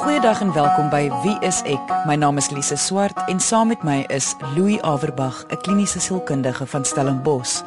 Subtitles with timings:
[0.00, 1.90] Goeiedag en welkom by Wie is ek?
[2.08, 6.66] My naam is Lise Swart en saam met my is Louis Averbag, 'n kliniese sielkundige
[6.66, 7.60] van Stellenbosch.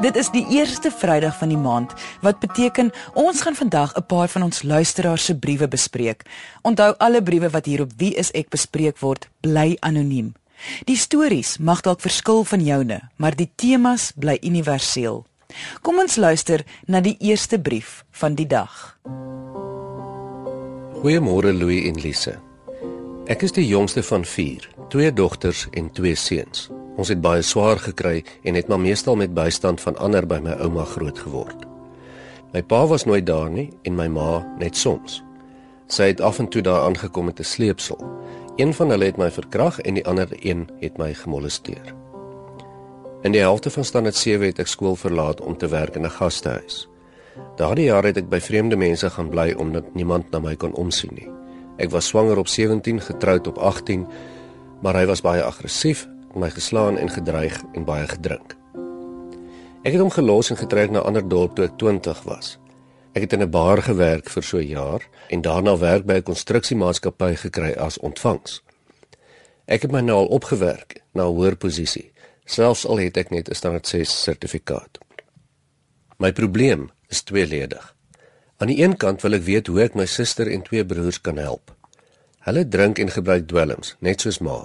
[0.00, 4.28] Dit is die eerste Vrydag van die maand, wat beteken ons gaan vandag 'n paar
[4.28, 6.22] van ons luisteraars se briewe bespreek.
[6.62, 10.34] Onthou alle briewe wat hier op Wie is ek bespreek word, bly anoniem.
[10.84, 15.26] Die stories mag dalk verskil van joune, maar die temas bly universeel.
[15.82, 18.98] Kom ons luister na die eerste brief van die dag.
[21.06, 22.32] Goeiemôre Louis en Lise.
[23.30, 26.64] Ek is die jongste van 4, twee dogters en twee seuns.
[26.98, 30.56] Ons het baie swaar gekry en het maar meestal met bystand van ander by my
[30.64, 31.62] ouma groot geword.
[32.50, 35.20] My pa was nooit daar nie en my ma net soms.
[35.86, 38.02] Sy het af en toe daar aangekom met 'n sleepsel.
[38.56, 41.94] Een van hulle het my verkrag en die ander een het my gemolesteer.
[43.22, 46.18] In die helfte van standaard 7 het ek skool verlaat om te werk in 'n
[46.18, 46.88] gastehuis.
[47.56, 51.14] Daardie jaar het ek by vreemde mense gaan bly omdat niemand na my kon omsien
[51.14, 51.28] nie.
[51.78, 54.06] Ek was swanger op 17, getroud op 18,
[54.82, 56.06] maar hy was baie aggressief,
[56.36, 58.56] my geslaan en gedreig en baie gedrink.
[59.86, 62.58] Ek het hom gelos en getrek na 'n ander dorp toe ek 20 was.
[63.14, 66.22] Ek het in 'n bar gewerk vir so 'n jaar en daarna werk by 'n
[66.22, 68.62] konstruksiemaatskappy gekry as ontvangs.
[69.66, 72.12] Ek het my nou al opgewerk na 'n hoër posisie,
[72.44, 74.98] selfs al het ek net 'n standaard 6 sertifikaat.
[76.18, 77.94] My probleem is tweeledig.
[78.56, 81.36] Aan die een kant wil ek weet hoe ek my suster en twee broers kan
[81.36, 81.74] help.
[82.46, 84.58] Hulle drink en gebruik dwelms, net soos ma.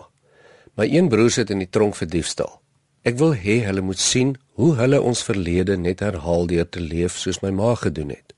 [0.80, 2.62] My een broer sit in die tronk vir diefstal.
[3.04, 7.18] Ek wil hê hulle moet sien hoe hulle ons verlede net herhaal deur te leef
[7.18, 8.36] soos my ma gedoen het.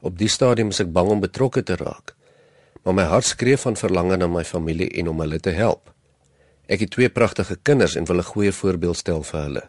[0.00, 2.14] Op die stadium is ek bang om betrokke te raak.
[2.82, 5.92] Maar my hart skree van verlange na my familie en om hulle te help.
[6.66, 9.64] Ek het twee pragtige kinders en wil 'n goeie voorbeeld stel vir hulle.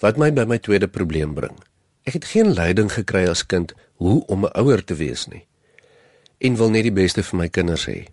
[0.00, 1.58] Wat my by my tweede probleem bring.
[2.04, 5.46] Ek het geen leiding gekry as kind hoe om 'n ouer te wees nie
[6.42, 8.08] en wil net die beste vir my kinders hê.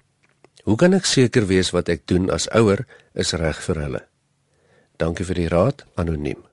[0.64, 4.02] Hoe kan ek seker wees wat ek doen as ouer is reg vir hulle?
[4.98, 6.48] Dankie vir die raad, anoniem.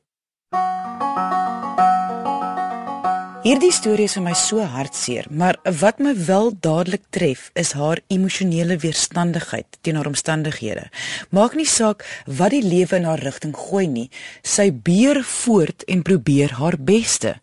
[3.47, 8.01] Hierdie storie is vir my so hartseer, maar wat my wel dadelik tref is haar
[8.11, 10.89] emosionele weerstandigheid teenoor omstandighede.
[11.31, 14.09] Maak nie saak wat die lewe in haar rigting gooi nie,
[14.43, 17.37] sy beer voort en probeer haar beste.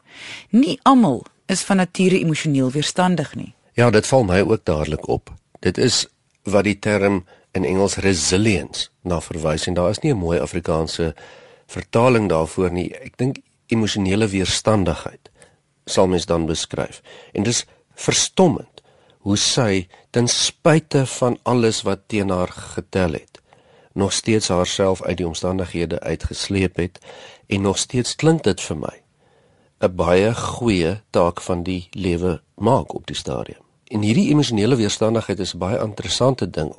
[0.51, 3.53] Nie almal is van nature emosioneel weerstandig nie.
[3.79, 5.31] Ja, dit val my ook dadelik op.
[5.63, 6.03] Dit is
[6.43, 7.23] wat die term
[7.55, 11.13] in Engels resilience na verwys en daar is nie 'n mooi Afrikaanse
[11.65, 12.91] vertaling daarvoor nie.
[12.91, 13.39] Ek dink
[13.71, 15.31] emosionele weerstandigheid
[15.85, 17.01] sal mens dan beskryf.
[17.31, 18.81] En dis verstommend
[19.23, 23.39] hoe sy ten spyte van alles wat teen haar getel het,
[23.93, 26.99] nog steeds haarself uit die omstandighede uitgesleep het
[27.47, 28.95] en nog steeds klink dit vir my
[29.83, 33.63] 'n baie goeie taak van die lewe maak op die stadium.
[33.87, 36.75] En hierdie emosionele weerstandigheid is 'n baie interessante ding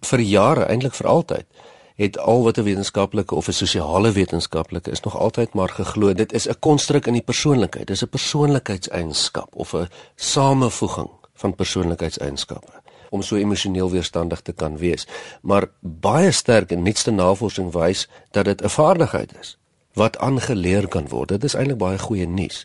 [0.00, 1.46] vir jare, eintlik vir altyd
[1.94, 6.12] het al wat 'n wetenskaplike of 'n sosiale wetenskaplike is nog altyd maar geglo.
[6.12, 7.86] Dit is 'n konstruk in die persoonlikheid.
[7.86, 12.72] Dis 'n persoonlikheidseienskap of 'n samevoeging van persoonlikheidseienskappe
[13.10, 15.06] om so emosioneel weerstandig te kan wees.
[15.42, 19.58] Maar baie sterk en nuutste navorsing wys dat dit 'n vaardigheid is
[19.92, 21.28] wat aangeleer kan word.
[21.28, 22.64] Dit is eintlik baie goeie nuus.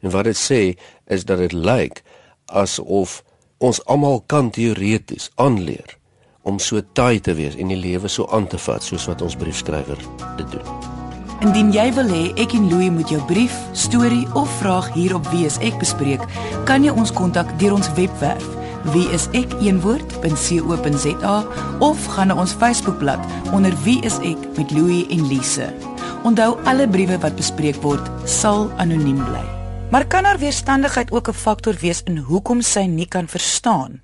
[0.00, 2.02] En wat dit sê is dat dit lyk
[2.44, 3.24] asof
[3.58, 5.98] ons almal kan teoreties aanleer
[6.44, 9.36] om so taai te wees en die lewe so aan te vat soos wat ons
[9.36, 10.00] briefskrywer
[10.38, 10.66] dit doen.
[11.44, 15.26] Indien jy wil hê ek en Louie moet jou brief, storie of vraag hier op
[15.32, 16.22] Wie is ek bespreek,
[16.68, 18.46] kan jy ons kontak deur ons webwerf
[18.92, 21.36] wie is ek een woord.co.za
[21.80, 23.20] of gaan na ons Facebookblad
[23.56, 25.70] onder wie is ek met Louie en Lise.
[26.24, 29.44] Onthou alle briewe wat bespreek word sal anoniem bly.
[29.92, 34.00] Maar kan haar weerstandigheid ook 'n faktor wees in hoekom sy nie kan verstaan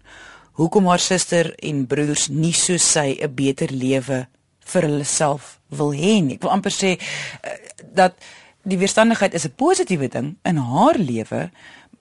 [0.52, 4.26] hoekom haar suster en broers nie so sy 'n beter lewe
[4.60, 6.34] vir hulle self wil hê nie.
[6.34, 7.56] Ek wil amper sê uh,
[7.94, 8.14] dat
[8.62, 11.50] die weerstandigheid is 'n positiewe ding in haar lewe,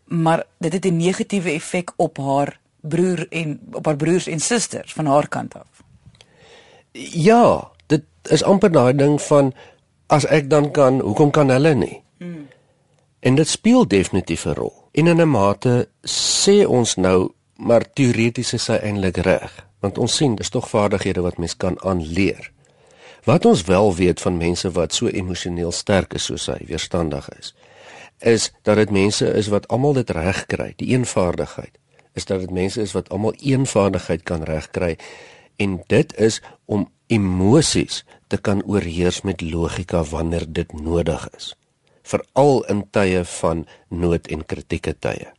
[0.06, 4.94] maar dit het 'n negatiewe effek op haar broer en op haar broers en susters
[4.94, 5.84] van haar kant af.
[6.92, 9.54] Ja, dit is amper daai ding van
[10.08, 12.02] as ek dan kan, hoekom kan hulle nie?
[12.18, 12.48] Hmm.
[13.20, 14.74] En dit speel definitief 'n rol.
[14.92, 19.52] En in 'n mate sê ons nou maar teoreties is hy eintlik reg,
[19.84, 22.52] want ons sien dis tog vaardighede wat mens kan aanleer.
[23.28, 27.54] Wat ons wel weet van mense wat so emosioneel sterk is soos hy, weerstandig is,
[28.20, 31.76] is dat dit mense is wat almal dit reg kry, die eenvaardigheid.
[32.16, 34.96] Is dat dit mense is wat almal eenvaardigheid kan regkry
[35.60, 41.54] en dit is om emosies te kan oorheers met logika wanneer dit nodig is
[42.10, 45.30] veral in tye van nood en kritieke tye.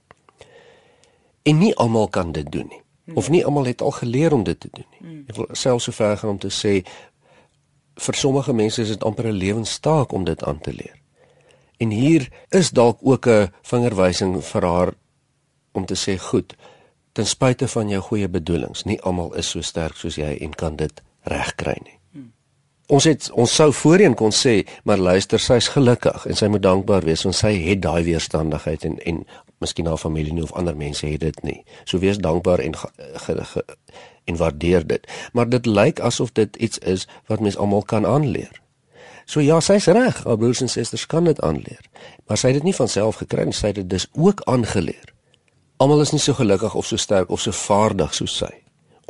[1.50, 2.82] En nie almal kan dit doen nie.
[3.19, 5.25] Of nie almal het al geleer om dit te doen nie.
[5.32, 6.81] Ek wil selfs so ver gaan om te sê
[8.00, 10.97] vir sommige mense is dit amper 'n lewenstaak om dit aan te leer.
[11.79, 14.94] En hier is dalk ook 'n vingerwysing vir haar
[15.73, 16.56] om te sê goed,
[17.12, 20.76] ten spyte van jou goeie bedoelings, nie almal is so sterk soos jy en kan
[20.76, 21.99] dit regkry nie.
[22.12, 22.32] Hmm.
[22.87, 27.05] Ons het ons sou voorheen kon sê, maar luister, sy's gelukkig en sy moet dankbaar
[27.05, 29.26] wees want sy het daai weerstandigheid en en
[29.60, 31.60] miskien haar familie nie of ander mense het dit nie.
[31.84, 32.88] So wees dankbaar en ge,
[33.24, 33.64] ge, ge,
[34.24, 35.06] en waardeer dit.
[35.32, 38.60] Maar dit lyk asof dit iets is wat mens almal kan aanleer.
[39.24, 41.84] So ja, sy's reg, haar broers en susters kan dit aanleer.
[42.26, 45.14] Maar sy het dit nie van self gekry nie, sy het dit dus ook aangeleer.
[45.80, 48.50] Almal is nie so gelukkig of so sterk of so vaardig soos sy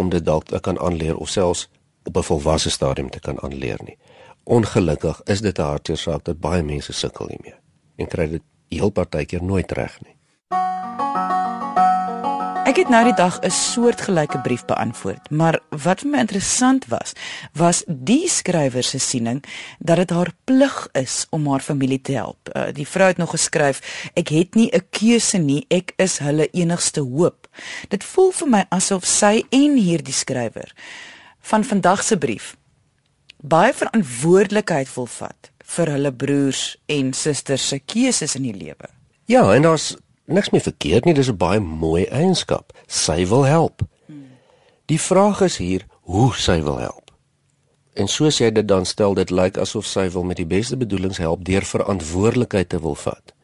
[0.00, 1.68] om dit dalk te kan aanleer of selfs
[2.08, 3.96] op 'n volwasse stadium te kan aanleer nie.
[4.44, 7.58] Ongelukkig is dit 'n hartseer saak dat baie mense sukkel hiermee
[7.96, 10.16] en kry dit heel partykeer nooit reg nie.
[12.70, 17.12] Ek het nou die dag 'n soortgelyke brief beantwoord, maar wat vir my interessant was,
[17.52, 19.44] was die skrywer se siening
[19.78, 22.48] dat dit haar plig is om haar familie te help.
[22.56, 23.80] Uh, die vrou het nog geskryf:
[24.14, 27.48] "Ek het nie 'n keuse nie, ek is hulle enigste hoop."
[27.88, 30.72] Dit voel vir my asof sy en hierdie skrywer
[31.40, 32.56] van vandag se brief
[33.36, 38.88] baie verantwoordelikheid wil vat vir hulle broers en susters se keuses in die lewe.
[39.24, 39.96] Ja, en daar's
[40.30, 42.72] niks meer verkeerd nie, dis 'n baie mooi eienskap.
[42.86, 43.82] Sy wil help.
[44.86, 47.10] Die vraag is hier hoe sy wil help.
[47.94, 51.18] En soos jy dit dan stel, dit lyk asof sy wil met die beste bedoelings
[51.18, 53.34] help deur verantwoordelikheid te wil vat.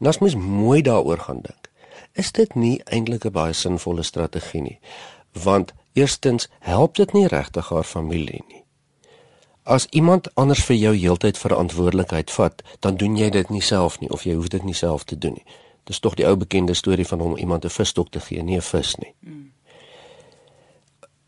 [0.00, 1.70] En as mens mooi daaroor gaan dink,
[2.12, 4.78] is dit nie eintlik 'n baie sinvolle strategie nie.
[5.32, 8.64] Want eerstens help dit nie regtig haar familie nie.
[9.62, 14.10] As iemand anders vir jou heeltyd verantwoordelikheid vat, dan doen jy dit nie self nie
[14.10, 15.44] of jy hoef dit nie self te doen nie.
[15.84, 18.62] Dis tog die ou bekende storie van hom iemand 'n visstok te gee, nie 'n
[18.62, 19.14] vis nie.
[19.20, 19.52] Mm.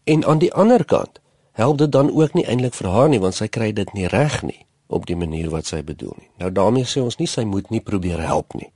[0.04, 1.20] En aan die ander kant
[1.52, 4.42] help dit dan ook nie eintlik vir haar nie want sy kry dit nie reg
[4.42, 6.30] nie op die manier wat sy bedoel nie.
[6.38, 8.70] Nou daarmee sê ons nie sy moet nie probeer help nie.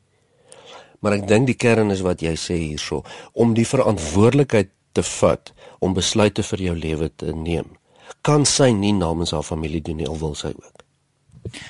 [1.00, 5.52] Maar ek dink die kern is wat jy sê hierso om die verantwoordelikheid te vat
[5.78, 7.76] om besluite vir jou lewe te neem.
[8.22, 10.77] Kan sy nie namens haar familie doen nie al wil sy ook.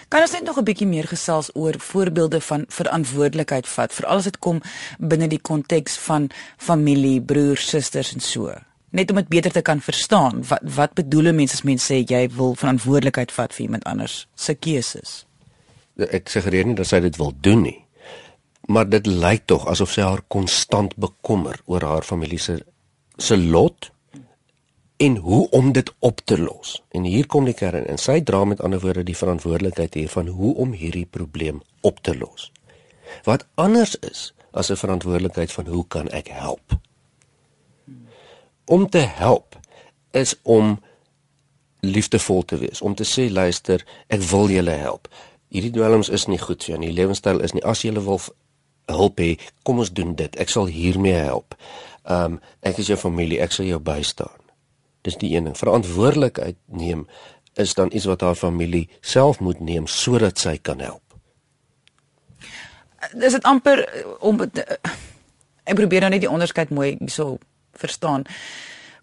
[0.09, 4.25] Kan ons net nog 'n bietjie meer gesels oor voorbeelde van verantwoordelikheid vat vir alles
[4.25, 4.61] wat kom
[4.99, 8.55] binne die konteks van familie, broers, susters en so.
[8.91, 12.29] Net om dit beter te kan verstaan, wat wat bedoel mense as mense sê jy
[12.29, 15.27] wil verantwoordelikheid vat vir iemand anders se keuses?
[15.99, 17.85] Ek sê gereed nie dat sy dit wil doen nie.
[18.69, 22.65] Maar dit lyk tog asof sy haar konstant bekommer oor haar familie se
[23.19, 23.91] se lot
[24.99, 26.83] en hoe om dit op te los.
[26.91, 30.55] En hier kom die kern en sy dra met ander woorde die verantwoordelikheid hiervan hoe
[30.59, 32.51] om hierdie probleem op te los.
[33.25, 36.79] Wat anders is as 'n verantwoordelikheid van hoe kan ek help?
[38.65, 39.59] Om te help
[40.11, 40.81] is om
[41.81, 45.09] liefdevol te wees, om te sê luister, ek wil julle help.
[45.49, 47.65] Hierdie dwelms is nie goed vir jou nie, lewenstyl is nie.
[47.65, 48.21] As jy wil
[48.87, 50.37] help hê, kom ons doen dit.
[50.37, 51.55] Ek sal hiermee help.
[52.03, 54.38] Ehm um, ek is jou familie, ek sal jou bystaan.
[55.09, 55.57] Dis die een ding.
[55.57, 57.07] Verantwoordelikheid neem
[57.57, 61.03] is dan iets wat haar familie self moet neem sodat sy kan help.
[63.17, 63.87] Dis dit amper
[64.21, 67.39] om ek probeer nou net die onderskeid mooi so
[67.79, 68.27] verstaan.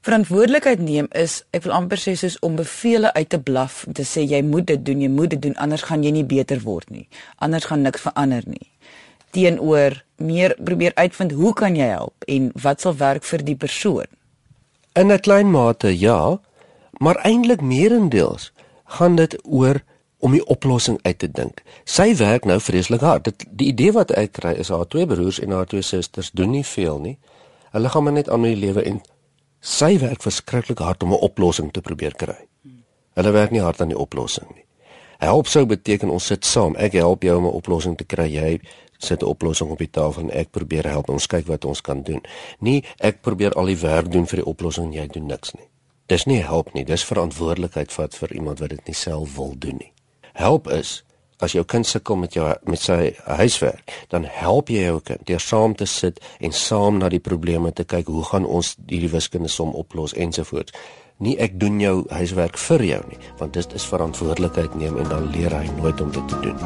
[0.06, 4.06] Verantwoordelikheid neem is ek wil amper sê soos om bevele uit te blaf om te
[4.06, 6.92] sê jy moet dit doen, jy moet dit doen anders gaan jy nie beter word
[6.94, 7.08] nie.
[7.42, 8.70] Anders gaan niks verander nie.
[9.34, 14.06] Teenoor meer probeer uitvind hoe kan jy help en wat sal werk vir die persoon?
[14.96, 16.40] In 'n klein mate ja,
[16.98, 18.52] maar eintlik meerendeels
[18.86, 19.84] gaan dit oor
[20.20, 21.62] om die oplossing uit te dink.
[21.84, 23.24] Sy werk nou vreeslik hard.
[23.24, 26.50] Dit die idee wat ek kry is haar twee broers en haar twee susters doen
[26.50, 27.18] nie veel nie.
[27.72, 29.02] Hulle gaan maar net aan met die lewe en
[29.60, 32.48] sy werk verskriklik hard om 'n oplossing te probeer kry.
[33.14, 34.66] Hulle werk nie hard aan die oplossing nie.
[35.18, 36.76] Help sou beteken ons sit saam.
[36.76, 38.28] Ek help jou om 'n oplossing te kry.
[38.32, 38.60] Jy
[39.06, 42.02] sit 'n oplossing op die tafel en ek probeer help ons kyk wat ons kan
[42.04, 42.22] doen.
[42.60, 45.68] Nie ek probeer al die werk doen vir die oplossing en jy doen niks nie.
[46.08, 49.78] Dis nie help nie, dis verantwoordelikheid vat vir iemand wat dit nie self wil doen
[49.78, 49.92] nie.
[50.34, 51.04] Help is
[51.44, 55.42] as jou kind sukkel met jou met sy huiswerk, dan help jy jou kind deur
[55.44, 59.52] saam te sit en saam na die probleme te kyk, hoe gaan ons hierdie wiskunde
[59.52, 60.74] som oplos ensovoorts
[61.24, 65.30] nie ek doen jou huiswerk vir jou nie, want dit is verantwoordelikheid neem en dan
[65.32, 66.58] leer hy nooit om dit te doen.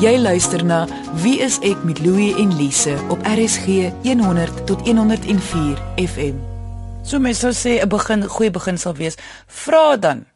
[0.00, 0.86] Jy luister na
[1.20, 6.40] Wie is ek met Louie en Lise op RSG 100 tot 104 FM.
[7.04, 9.16] So mens sou sê 'n begin goeie begin sal wees,
[9.46, 10.26] vra dan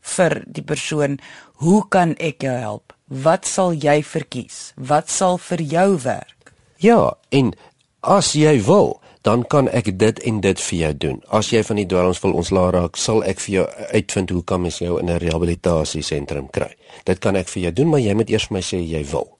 [0.00, 1.18] vir die persoon,
[1.54, 2.92] "Hoe kan ek jou help?
[3.08, 4.72] Wat sal jy verkies?
[4.76, 7.54] Wat sal vir jou werk?" Ja, en
[8.00, 11.18] as jy wil, dan kan ek dit en dit vir jou doen.
[11.28, 14.62] As jy van die dwelms wil ontslaa raak, sal ek vir jou uitvind hoe kan
[14.62, 16.72] mens jou in 'n rehabilitasiesentrum kry.
[17.04, 19.36] Dit kan ek vir jou doen, maar jy moet eers vir my sê jy wil.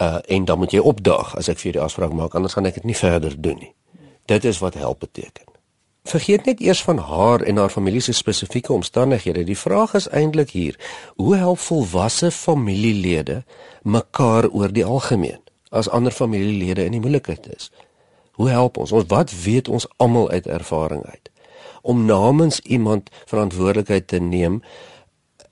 [0.00, 2.74] Uh en dan moet jy opdaag as ek vir die afspraak maak, anders gaan ek
[2.74, 3.74] dit nie verder doen nie.
[4.26, 5.44] Dit is wat help beteken.
[6.04, 9.44] Vergeet net eers van haar en haar familie se spesifieke omstandighede.
[9.44, 10.78] Die vraag is eintlik hier:
[11.16, 13.44] hoe help volwasse familielede
[13.82, 15.40] mekaar oor die algemeen
[15.70, 17.70] as ander familielede in die moeilikheid is?
[18.38, 18.92] Hoe help ons?
[18.94, 21.30] Ons wat weet ons almal uit ervaring uit
[21.82, 24.62] om namens iemand verantwoordelikheid te neem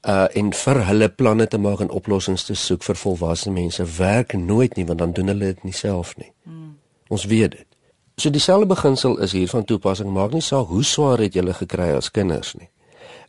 [0.07, 4.35] uh en vir hulle planne te maak en oplossings te soek vir volwasse mense werk
[4.39, 6.31] nooit nie want dan doen hulle dit nie self nie.
[6.43, 6.77] Hmm.
[7.09, 7.67] Ons weet dit.
[8.17, 11.91] So dieselfde beginsel is hier van toepassing maak nie saak hoe swaar het jy gekry
[11.97, 12.71] as kinders nie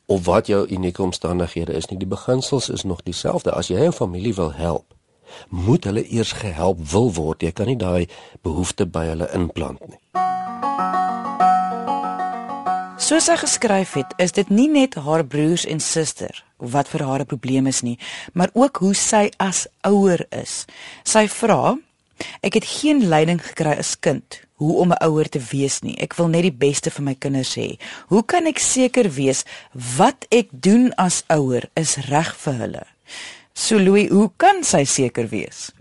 [0.07, 1.97] of wat jou unieke omstandighede is nie.
[1.99, 3.51] Die beginsels is nog dieselfde.
[3.51, 4.93] As jy jou familie wil help,
[5.49, 7.43] moet hulle eers gehelp wil word.
[7.43, 8.07] Jy kan nie daai
[8.43, 9.99] behoefte by hulle inplant nie.
[13.07, 17.21] Soos sy geskryf het, is dit nie net haar broers en suster wat vir haar
[17.21, 17.99] 'n probleem is nie,
[18.33, 20.65] maar ook hoe sy as ouer is.
[21.03, 21.77] Sy vra:
[22.41, 25.95] "Ek het geen leiding gekry as kind hoe om 'n ouer te wees nie.
[26.01, 27.77] Ek wil net die beste vir my kinders hê.
[28.07, 29.43] Hoe kan ek seker wees
[29.97, 32.85] wat ek doen as ouer is reg vir hulle?"
[33.57, 35.71] So Louis, hoe kan sy seker wees?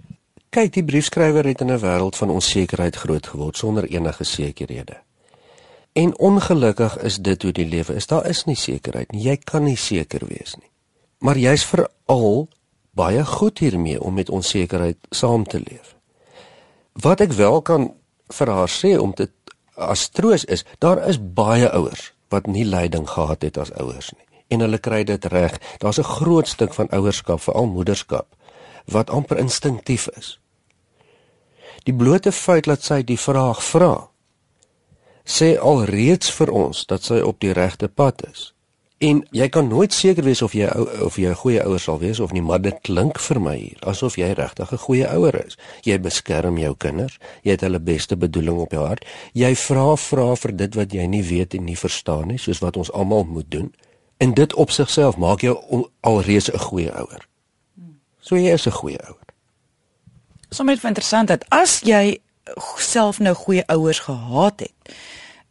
[0.48, 4.96] Kyk, die briefskrywer het in 'n wêreld van onsekerheid groot geword sonder enige sekerhede.
[5.92, 8.06] En ongelukkig is dit hoe die lewe is.
[8.06, 9.22] Daar is nie sekerheid nie.
[9.22, 10.70] Jy kan nie seker wees nie.
[11.18, 12.48] Maar jy's veral
[12.90, 15.96] baie goed hiermee om met onsekerheid saam te leef.
[16.92, 17.92] Wat ek wel kan
[18.28, 19.30] vir haar sê om dit
[19.74, 24.25] as troos is, daar is baie ouers wat nie leiding gehad het as ouers nie
[24.48, 25.60] en hulle kry dit reg.
[25.78, 28.26] Daar's 'n groot stuk van ouerskap, veral moederskap,
[28.84, 30.38] wat amper instinktief is.
[31.84, 34.08] Die blote feit dat sy die vraag vra,
[35.24, 38.52] sê alreeds vir ons dat sy op die regte pad is.
[38.98, 40.70] En jy kan nooit seker wees of jy
[41.04, 43.78] of jy 'n goeie ouer sal wees of nie, maar dit klink vir my hier
[43.80, 45.58] asof jy regtig 'n goeie ouer is.
[45.82, 49.04] Jy beskerm jou kinders, jy het hulle beste bedoeling op jou hart.
[49.34, 52.76] Jy vra vra vir dit wat jy nie weet en nie verstaan nie, soos wat
[52.76, 53.72] ons almal moet doen.
[54.16, 57.26] En dit op sigself maak jou alreeds 'n goeie ouer.
[58.20, 59.24] So jy is 'n goeie ouer.
[60.48, 62.20] Sommige interessant dat as jy
[62.76, 64.96] self nou goeie ouers gehad het,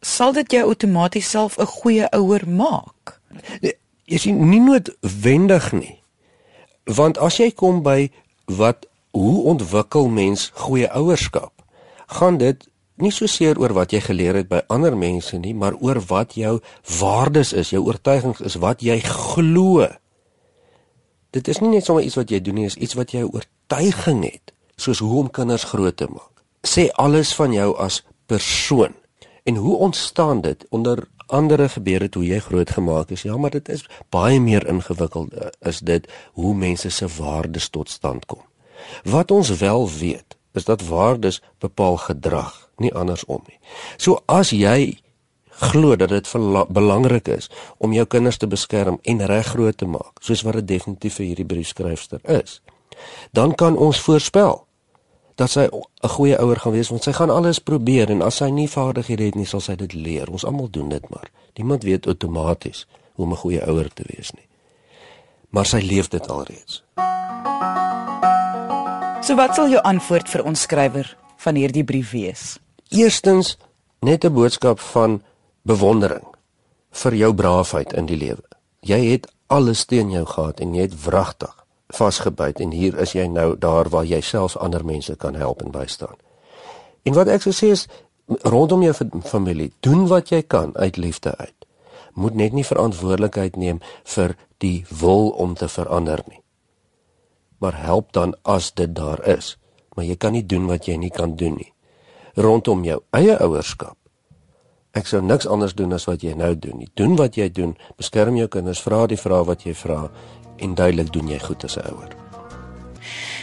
[0.00, 3.20] sal dit jou outomaties self 'n goeie ouer maak.
[3.60, 6.02] Nee, jy sien nie noodwendig nie.
[6.84, 8.10] Want as jy kom by
[8.44, 11.52] wat hoe ontwikkel mens goeie ouerskap,
[12.06, 12.68] gaan dit
[13.02, 16.36] nie so seer oor wat jy geleer het by ander mense nie, maar oor wat
[16.38, 16.58] jou
[16.98, 19.86] waardes is, jou oortuigings is, wat jy glo.
[21.36, 24.24] Dit is nie net sommer iets wat jy doen nie, is iets wat jy oortuiging
[24.24, 26.32] het, soos hoe om kinders groot te maak.
[26.66, 28.96] Sê alles van jou as persoon.
[29.46, 33.22] En hoe ontstaan dit onder andere gebeure toe jy groot gemaak is?
[33.22, 37.90] Ja, maar dit is baie meer ingewikkeld eh, is dit hoe mense se waardes tot
[37.90, 38.42] stand kom.
[39.04, 43.58] Wat ons wel weet, is dat waardes bepaal gedrag nie andersom nie.
[43.96, 44.98] So as jy
[45.56, 46.32] glo dat dit
[46.68, 50.68] belangrik is om jou kinders te beskerm en reg groot te maak, soos wat dit
[50.76, 52.60] definitief vir hierdie briefskryfster is,
[53.32, 54.66] dan kan ons voorspel
[55.36, 58.50] dat sy 'n goeie ouer gaan wees want sy gaan alles probeer en as sy
[58.50, 60.30] nie vaardighede het nie, sal sy dit leer.
[60.30, 61.30] Ons almal doen dit maar.
[61.56, 64.46] Niemand weet outomaties hoe om 'n goeie ouer te wees nie.
[65.50, 66.82] Maar sy leef dit alreeds.
[69.22, 72.58] So wat sal jou antwoord vir ons skrywer van hierdie brief wees?
[72.88, 73.58] Eerstens
[73.98, 75.22] net 'n boodskap van
[75.62, 76.26] bewondering
[76.90, 78.44] vir jou braafheid in die lewe.
[78.80, 83.26] Jy het alles teen jou gehad en jy het wragtig vasgebyt en hier is jy
[83.26, 86.16] nou daar waar jy selfs ander mense kan help en bystaan.
[87.02, 87.88] En wat ek sou sê is
[88.42, 91.66] rondom jou familie, doen wat jy kan uit liefde uit.
[92.12, 96.42] Moet net nie verantwoordelikheid neem vir die wil om te verander nie.
[97.58, 99.58] Maar help dan as dit daar is,
[99.94, 101.75] maar jy kan nie doen wat jy nie kan doen nie
[102.36, 103.96] rondom jou eie ouerskap.
[104.96, 106.88] Ek sou niks anders doen as wat jy nou doen nie.
[106.96, 110.06] Doen wat jy doen, beskerm jou kinders, vra die vrae wat jy vra
[110.56, 112.16] en duidelik doen jy goed as 'n ouer.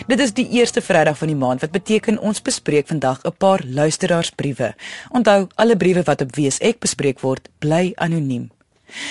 [0.08, 3.62] Dit is die eerste Vrydag van die maand wat beteken ons bespreek vandag 'n paar
[3.66, 4.74] luisteraarsbriewe.
[5.12, 8.52] Onthou, alle briewe wat op WSEK bespreek word, bly anoniem.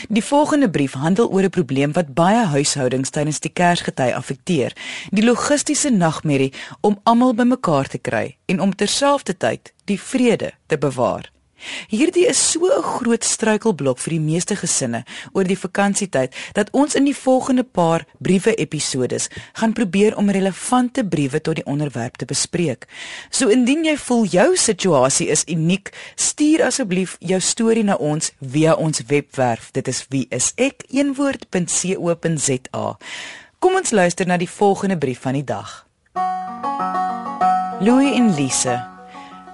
[0.09, 4.73] Die volgende brief handel oor 'n probleem wat baie huishoudings tydens die Kersgety affekteer:
[5.11, 11.32] die logistiese nagmerrie om almal bymekaar te kry en om terselfdertyd die vrede te bewaar.
[11.89, 16.95] Hierdie is so 'n groot struikelblok vir die meeste gesinne oor die vakansietyd dat ons
[16.95, 22.25] in die volgende paar briewe episodes gaan probeer om relevante briewe tot die onderwerp te
[22.25, 22.87] bespreek.
[23.31, 28.75] So indien jy voel jou situasie is uniek, stuur asseblief jou storie na ons via
[28.75, 29.71] ons webwerf.
[29.73, 30.47] Dit is wieisek.co.za.
[33.59, 35.87] Kom ons luister na die volgende brief van die dag.
[37.81, 38.92] Louis en Lise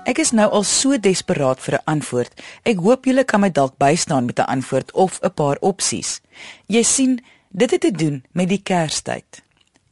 [0.08, 2.32] Ek is nou al so desperaat vir 'n antwoord.
[2.64, 6.20] Ek hoop julle kan my dalk bystaan met 'n antwoord of 'n paar opsies.
[6.66, 7.20] Jy sien,
[7.52, 9.42] dit het te doen met die Kerstyd.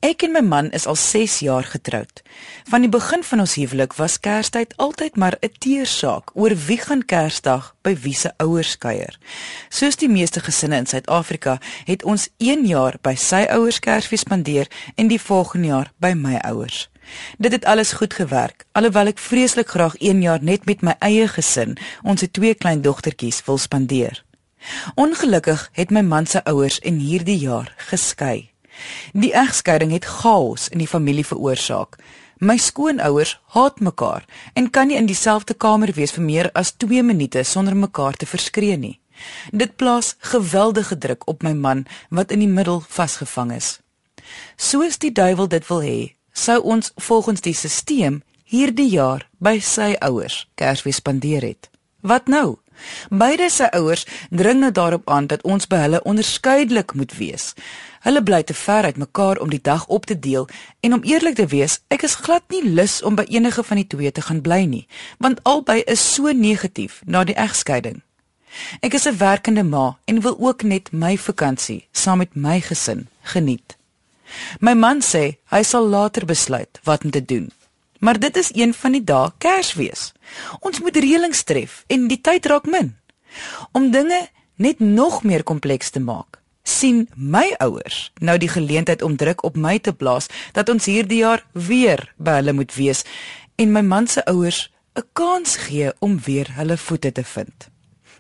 [0.00, 2.23] Ek en my man is al 6 jaar getroud.
[2.68, 7.04] Van die begin van ons huwelik was Kerstyd altyd maar 'n teersaak oor wie gaan
[7.04, 9.18] Kersdag by wie se ouers kuier.
[9.68, 14.68] Soos die meeste gesinne in Suid-Afrika het ons 1 jaar by sy ouers Kersfees spandeer
[14.94, 16.88] en die volgende jaar by my ouers.
[17.39, 21.29] Dit het alles goed gewerk, alhoewel ek vreeslik graag 1 jaar net met my eie
[21.29, 24.25] gesin, ons twee klein dogtertjies, wil spandeer.
[24.95, 28.51] Ongelukkig het my man se ouers in hierdie jaar geskei.
[29.13, 31.97] Die egskeiding het chaos in die familie veroorsaak.
[32.39, 37.03] My skoonouers haat mekaar en kan nie in dieselfde kamer wees vir meer as 2
[37.03, 38.99] minute sonder mekaar te verskree nie.
[39.53, 43.79] Dit plaas geweldige druk op my man wat in die middel vasgevang is.
[44.57, 49.97] Soos die duiwel dit wil hê, sou ons volgens die stelsel hierdie jaar by sy
[50.05, 51.71] ouers Kersfees spandeer het.
[52.07, 52.59] Wat nou?
[53.11, 57.55] Beide sy ouers dring nou daarop aan dat ons by hulle onderskeidelik moet wees.
[58.07, 60.47] Hulle bly te ver uit mekaar om die dag op te deel
[60.81, 63.88] en om eerlik te wees, ek is glad nie lus om by enige van die
[63.88, 64.85] twee te gaan bly nie,
[65.19, 68.02] want albei is so negatief na die egskeiding.
[68.81, 73.09] Ek is 'n werkende ma en wil ook net my vakansie saam met my gesin
[73.23, 73.75] geniet.
[74.61, 77.50] My man sê hy sal later besluit wat om te doen.
[77.99, 80.12] Maar dit is een van die dae Kersfees.
[80.61, 82.95] Ons moet reëlings tref en die tyd raak min.
[83.73, 89.16] Om dinge net nog meer kompleks te maak, sien my ouers nou die geleentheid om
[89.16, 93.04] druk op my te plaas dat ons hierdie jaar weer by hulle moet wees
[93.56, 97.68] en my man se ouers 'n kans gee om weer hulle voete te vind.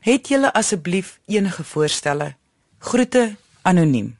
[0.00, 2.34] Het julle asseblief enige voorstelle?
[2.78, 4.16] Groete anoniem.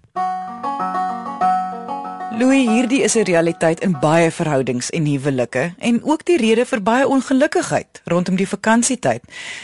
[2.37, 6.83] Louis, hierdie is 'n realiteit in baie verhoudings en huwelike en ook die rede vir
[6.83, 9.23] baie ongelukkigheid rondom die vakansietyd.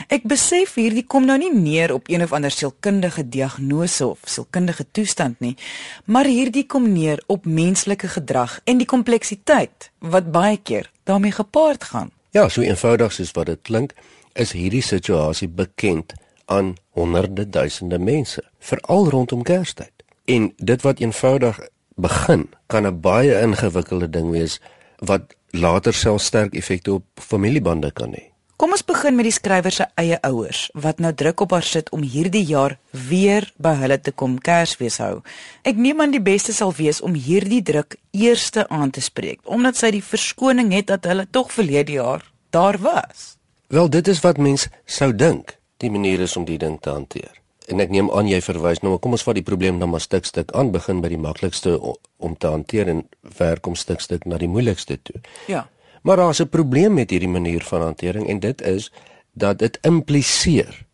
[0.08, 4.86] Ek besef hierdie kom nou nie neer op een of ander sielkundige diagnose of sielkundige
[4.90, 5.56] toestand nie,
[6.04, 11.84] maar hierdie kom neer op menslike gedrag en die kompleksiteit wat baie keer daarmee gepaard
[11.84, 12.10] gaan.
[12.30, 13.92] Ja, so eenvoudig soos wat dit klink,
[14.32, 16.12] is hierdie situasie bekend
[16.44, 19.92] aan honderde duisende mense, veral rondom Kerstyd.
[20.24, 21.58] En dit wat eenvoudig
[21.96, 24.60] begin kan 'n baie ingewikkelde ding wees
[24.98, 28.32] wat later self sterk effekte op familiebande kan hê.
[28.56, 31.90] Kom ons begin met die skrywer se eie ouers wat nou druk op haar sit
[31.90, 32.78] om hierdie jaar
[33.08, 35.22] weer by hulle te kom Kersfees hou.
[35.66, 39.76] Ek neem aan die beste sal wees om hierdie druk eerste aan te spreek omdat
[39.76, 43.36] sy die verskoning het dat hulle tog verlede jaar daar was.
[43.66, 47.41] Wel dit is wat mens sou dink die manier is om die ding te hanteer
[47.68, 50.26] en ek neem aan jy verwys nou kom ons vat die probleem dan maar stuk
[50.28, 53.04] stuk aan begin by die maklikste om te hanteer en
[53.38, 55.20] werk om stuk stuk na die moeilikste toe.
[55.46, 55.68] Ja.
[56.02, 58.90] Maar daar's 'n probleem met hierdie manier van hantering en dit is
[59.32, 60.86] dat dit impliseer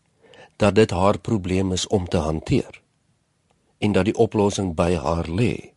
[0.57, 2.81] dat dit haar probleem is om te hanteer
[3.77, 5.71] en dat die oplossing by haar lê.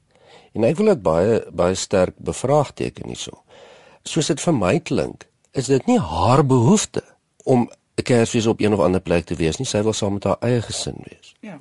[0.52, 3.42] En ek wil dit baie baie sterk bevraagteken hierso.
[4.02, 7.02] Soos dit vir my klink, is dit nie haar behoefte
[7.44, 9.66] om 'n Kersfees op een of ander plek te wees nie.
[9.66, 11.34] Sy wil saam met haar eie gesin wees.
[11.40, 11.58] Ja.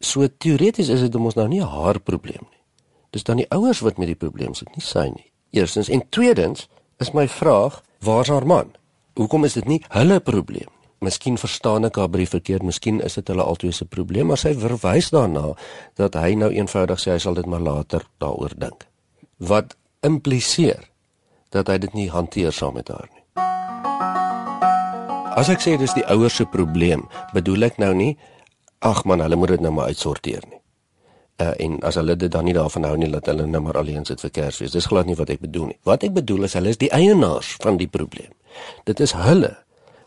[0.00, 2.62] So teoreties is dit mos nou nie haar probleem nie.
[3.10, 5.32] Dis dan die ouers wat met die probleem sit, nie sy nie.
[5.50, 6.68] Eerstens en tweedens
[6.98, 8.74] is my vraag, waar's haar man?
[9.14, 10.78] Hoekom is dit nie hulle probleem nie?
[10.98, 14.50] Miskien verstaan ek haar brief verkeerd, miskien is dit hulle altyd se probleem, maar sy
[14.58, 15.52] verwys daarna
[15.98, 18.88] dat hy nou eenvoudig sê hy sal dit maar later daaroor dink.
[19.38, 20.88] Wat impliseer
[21.54, 23.17] dat hy dit nie hanteer saam met haar nie.
[25.38, 28.16] As ek sê dis die ouers se probleem, bedoel ek nou nie
[28.82, 30.58] ag man, hulle moet dit nou maar uitsorteer nie.
[31.38, 34.06] Uh en as hulle dit dan nie daarvan hou nie dat hulle nou maar alleen
[34.06, 34.72] sit vir Kersfees.
[34.74, 35.76] Dis glad nie wat ek bedoel nie.
[35.86, 38.32] Wat ek bedoel is hulle is die eienaars van die probleem.
[38.90, 39.52] Dit is hulle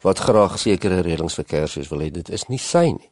[0.04, 2.10] wat graag sekere reëlings vir Kersfees wil hê.
[2.12, 3.12] Dit is nie sy nie.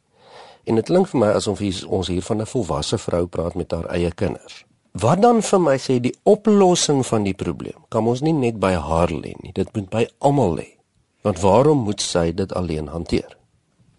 [0.67, 3.87] En dit klink vir my asof ons hier van 'n volwasse vrou praat met haar
[3.95, 4.65] eie kinders.
[4.91, 7.79] Wat dan vir my sê die oplossing van die probleem?
[7.89, 9.53] Kan ons nie net by haar lê nie.
[9.53, 10.78] Dit moet by almal lê.
[11.21, 13.35] Want waarom moet sy dit alleen hanteer?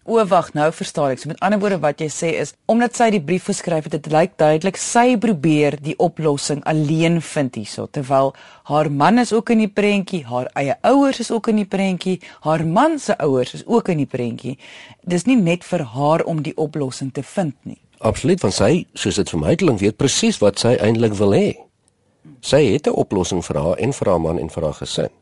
[0.03, 1.19] O wag, nou verstaan ek.
[1.21, 4.09] So met ander woorde wat jy sê is omdat sy die brief geskryf het, dit
[4.09, 8.33] lyk duidelik sy probeer die oplossing alleen vind hierso, terwyl
[8.71, 12.17] haar man is ook in die prentjie, haar eie ouers is ook in die prentjie,
[12.47, 14.57] haar man se ouers is ook in die prentjie.
[15.05, 17.77] Dis nie net vir haar om die oplossing te vind nie.
[18.01, 21.53] Absoluut, want sy, soos dit vir my klink, weet presies wat sy eintlik wil hê.
[22.41, 25.13] Sy het 'n oplossing vir haar en vir haar man en vir haar gesin.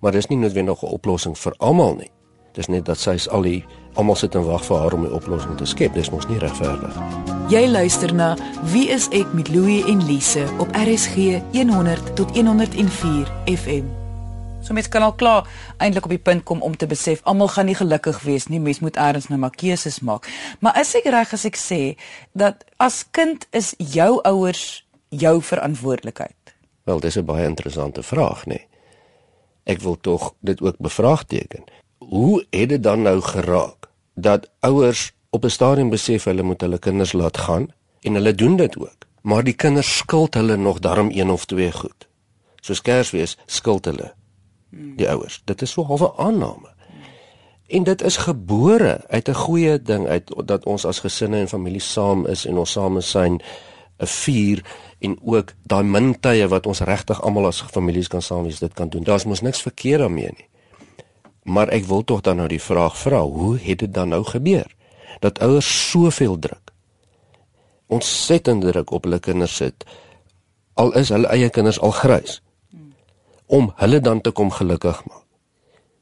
[0.00, 2.10] Maar dis nie noodwendig 'n oplossing vir almal nie.
[2.54, 3.64] Dis net dat sy al die
[3.98, 5.94] almal sit en wag vir haar om 'n oplossing te skep.
[5.94, 6.94] Dis mos nie regverdig.
[7.48, 13.26] Jy luister na Wie is ek met Louie en Lise op RSG 100 tot 104
[13.44, 13.84] FM.
[14.62, 17.66] So mens kan al klaar eintlik op die punt kom om te besef almal gaan
[17.66, 18.60] nie gelukkig wees nie.
[18.60, 20.28] Mens moet eers nou maar keuses maak.
[20.60, 21.96] Maar is ek reg as ek sê
[22.32, 26.54] dat as kind is jou ouers jou verantwoordelikheid?
[26.84, 28.48] Wel, dis 'n baie interessante vraag, nê.
[28.48, 28.66] Nee.
[29.64, 31.64] Ek wil tog dit ook bevraagteken.
[31.98, 36.78] Hoe het dit dan nou geraak dat ouers op 'n stadium besef hulle moet hulle
[36.78, 37.68] kinders laat gaan
[38.00, 41.72] en hulle doen dit ook maar die kinders skuld hulle nog darm een of twee
[41.72, 42.08] goed?
[42.60, 44.14] Soos Kersfees skuld hulle
[44.70, 45.42] die ouers.
[45.44, 46.72] Dit is so halfe aanname.
[47.66, 51.80] En dit is gebore uit 'n goeie ding uit dat ons as gesinne en familie
[51.80, 53.40] saam is en ons same syn
[53.98, 54.64] 'n vier
[54.98, 58.74] en ook daai min tye wat ons regtig almal as families kan saam wees dit
[58.74, 60.48] kan doen daar's mos niks verkeerd daarmee nie
[61.44, 64.74] Maar ek wil tog dan nou die vraag vra, hoe het dit dan nou gebeur
[65.20, 66.72] dat ouers soveel druk
[67.86, 69.84] ontsettend druk op hulle kinders sit
[70.74, 72.40] al is hulle eie kinders al grys
[73.46, 75.22] om hulle dan te kom gelukkig maak.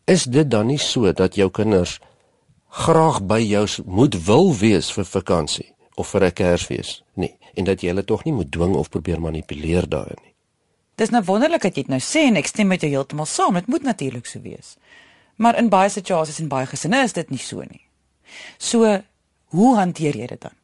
[0.05, 1.99] Is dit dan nie so dat jou kinders
[2.71, 7.03] graag by jou moet wil wees vir vakansie of vir 'n Kersfees?
[7.15, 10.35] Nee, en dat jy hulle tog nie moet dwing of probeer manipuleer daarin nie.
[11.01, 13.57] Dis nou wonderlik dat jy dit nou sê en ek stem met jou heeltemal saam.
[13.59, 14.77] Dit moet natuurlik so wees.
[15.37, 17.81] Maar in baie situasies en baie gesinne is dit nie so nie.
[18.59, 18.99] So,
[19.57, 20.55] hoe hanteer jy dit dan?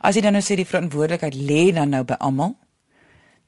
[0.00, 2.54] As jy dan nou sê die verantwoordelikheid lê dan nou by almal,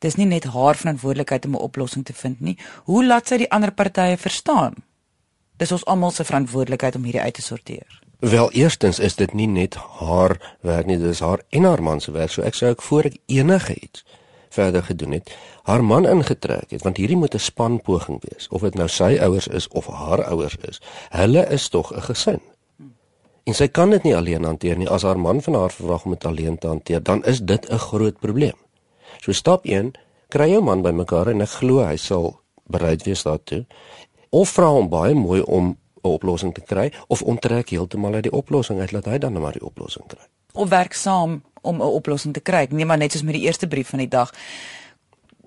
[0.02, 2.58] dis nie net haar verantwoordelikheid om 'n oplossing te vind nie.
[2.84, 4.74] Hoe laat sy die ander partye verstaan?
[5.56, 8.03] Dis ons almal se verantwoordelikheid om hierdie uit te sorteer.
[8.18, 12.12] Wel, eerstens is dit nie net haar werk nie, dis haar en haar man se
[12.12, 12.30] werk.
[12.30, 14.04] So ek sou ek voor ek enige iets
[14.54, 15.30] verder gedoen het,
[15.66, 19.48] haar man ingetrek het want hierdie moet 'n spanpoging wees of dit nou sy ouers
[19.48, 20.80] is of haar ouers is.
[21.10, 22.40] Hulle is tog 'n gesin.
[23.44, 24.88] En sy kan dit nie alleen hanteer nie.
[24.88, 27.78] As haar man van haar verwag om dit alleen te hanteer, dan is dit 'n
[27.78, 28.56] groot probleem.
[29.20, 29.92] So stap 1,
[30.28, 33.66] kry jou man bymekaar en ek glo hy sal bereid wees daartoe.
[34.30, 38.32] Of vra hom baie mooi om 'n oplossing te kry of onttrek heeltemal uit die
[38.32, 40.26] oplossing uit laat hy dan net maar die oplossing kry.
[40.52, 42.66] Of werk saam om 'n oplossing te kry.
[42.70, 44.32] Nee, maar net soos met die eerste brief van die dag.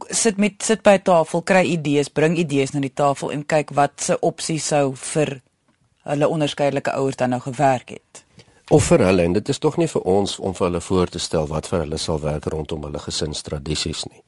[0.08, 3.70] Sit met sit by 'n tafel, kry idees, bring idees na die tafel en kyk
[3.70, 5.42] wat se opsies sou vir
[6.04, 8.26] hulle onderskeidelike ouers dan nou gewerk het.
[8.70, 11.20] Of vir hulle en dit is tog nie vir ons om vir hulle voor te
[11.20, 14.22] stel wat vir hulle sal werk rondom hulle gesinstradisies nie.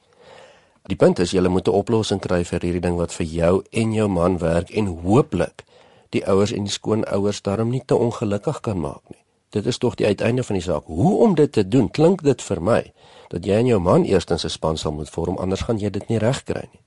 [0.88, 3.92] Die punt is jy moet 'n oplossing kry vir hierdie ding wat vir jou en
[3.92, 5.64] jou man werk en hooplik
[6.14, 9.22] die ouers en die skoonouers daarom nie te ongelukkig kan maak nie.
[9.50, 10.86] Dit is tog die uiteinde van die saak.
[10.86, 11.90] Hoe om dit te doen?
[11.90, 12.92] Klink dit vir my
[13.30, 16.08] dat jy en jou man eerstens 'n span sal moet vorm, anders gaan jy dit
[16.08, 16.82] nie regkry nie.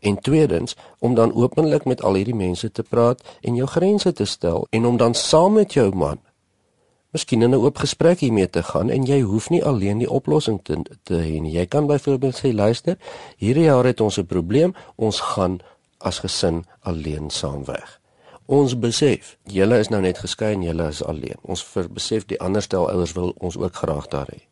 [0.00, 4.24] En tweedens, om dan openlik met al hierdie mense te praat en jou grense te
[4.24, 6.18] stel en om dan saam met jou man
[7.16, 10.74] miskien 'n oop gesprek hiermee te gaan en jy hoef nie alleen die oplossing te
[11.02, 11.52] te hê nie.
[11.52, 12.98] Jy kan byvoorbeeld sê luister,
[13.36, 15.60] hierdie jaar het ons 'n probleem, ons gaan
[15.98, 18.00] as gesin alleen saam weg.
[18.46, 21.38] Ons besef, julle is nou net geskei en julle is alleen.
[21.42, 24.44] Ons besef die ander stel ouers wil ons ook graag daar hê.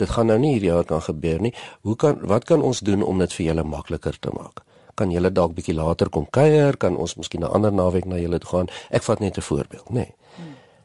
[0.00, 1.52] Dit gaan nou nie hierdie jaar kan gebeur nie.
[1.84, 4.64] Hoe kan wat kan ons doen om dit vir julle makliker te maak?
[4.96, 6.76] Kan julle dalk bietjie later kom kuier?
[6.80, 8.68] Kan ons miskien 'n ander naweek na julle toe gaan?
[8.90, 9.92] Ek vat net 'n voorbeeld, nê.
[9.92, 10.14] Nee.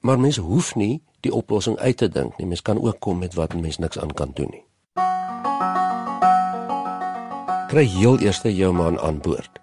[0.02, 2.48] Maar mens hoef nie die oplossing uit te dink nie.
[2.48, 4.66] Mens kan ook kom met wat mens niks aan kan doen nie.
[7.68, 9.63] Kry heel eers jou man aan boord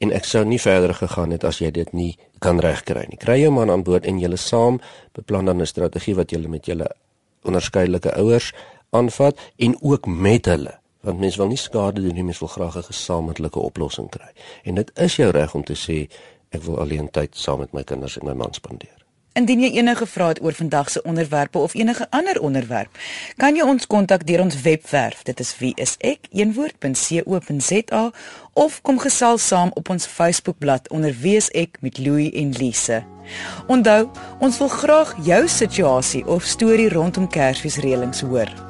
[0.00, 3.20] en ek sou nie verder gegaan het as jy dit nie kan regkry nie.
[3.20, 4.80] Kry jou man aan boord en julle saam
[5.16, 6.88] beplan dan 'n strategie wat julle met julle
[7.44, 8.52] onderskeidelike ouers
[8.90, 12.76] aanvat en ook met hulle want mens wil nie skade doen nie, mens wil graag
[12.76, 14.32] 'n gesamentlike oplossing kry.
[14.64, 16.08] En dit is jou reg om te sê
[16.50, 18.99] ek wil alleen tyd saam met my kinders en my man spandeer.
[19.40, 22.98] Indien jy enige vrae het oor vandag se onderwerpe of enige ander onderwerp,
[23.40, 25.22] kan jy ons kontak deur ons webwerf.
[25.24, 26.12] Dit is wieisek.co.za
[28.52, 33.04] of kom gesels saam op ons Facebookblad onder wieisek met Louie en Lise.
[33.66, 34.10] Onthou,
[34.44, 38.69] ons wil graag jou situasie of storie rondom Kersfeesreëlings hoor.